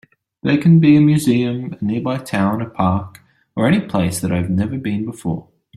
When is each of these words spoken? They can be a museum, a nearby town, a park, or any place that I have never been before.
They 0.41 0.57
can 0.57 0.79
be 0.79 0.97
a 0.97 0.99
museum, 0.99 1.77
a 1.79 1.85
nearby 1.85 2.17
town, 2.17 2.59
a 2.59 2.65
park, 2.67 3.19
or 3.55 3.67
any 3.67 3.79
place 3.81 4.19
that 4.19 4.31
I 4.31 4.37
have 4.37 4.49
never 4.49 4.79
been 4.79 5.05
before. 5.05 5.47